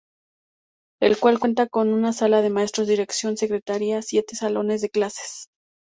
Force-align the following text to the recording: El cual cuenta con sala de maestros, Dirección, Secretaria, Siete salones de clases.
El 0.99 1.19
cual 1.19 1.37
cuenta 1.37 1.67
con 1.67 2.11
sala 2.11 2.41
de 2.41 2.49
maestros, 2.49 2.87
Dirección, 2.87 3.37
Secretaria, 3.37 4.01
Siete 4.01 4.35
salones 4.35 4.81
de 4.81 4.89
clases. 4.89 5.47